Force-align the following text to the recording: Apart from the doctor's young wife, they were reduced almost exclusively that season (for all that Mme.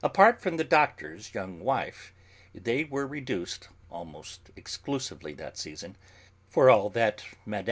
Apart 0.00 0.40
from 0.40 0.58
the 0.58 0.62
doctor's 0.62 1.34
young 1.34 1.58
wife, 1.58 2.14
they 2.54 2.84
were 2.84 3.04
reduced 3.04 3.68
almost 3.90 4.52
exclusively 4.54 5.32
that 5.34 5.58
season 5.58 5.96
(for 6.48 6.70
all 6.70 6.88
that 6.90 7.24
Mme. 7.44 7.68